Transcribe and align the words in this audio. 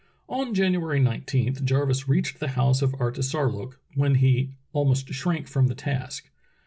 On 0.27 0.55
January 0.55 0.99
19 0.99 1.63
Jarvis 1.63 2.07
reached 2.09 2.39
the 2.39 2.47
house 2.57 2.81
of 2.81 2.95
Artisar 2.99 3.53
look, 3.53 3.79
when 3.93 4.15
he 4.15 4.49
"almost 4.73 5.13
shrank 5.13 5.47
from 5.47 5.67
the 5.67 5.75
task." 5.75 6.31